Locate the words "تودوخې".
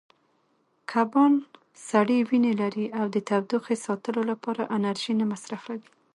3.27-3.75